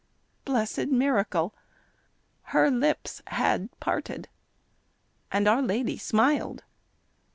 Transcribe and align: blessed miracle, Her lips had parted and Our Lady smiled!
blessed 0.45 0.87
miracle, 0.87 1.53
Her 2.57 2.71
lips 2.71 3.21
had 3.27 3.69
parted 3.79 4.29
and 5.31 5.47
Our 5.47 5.61
Lady 5.61 5.99
smiled! 5.99 6.63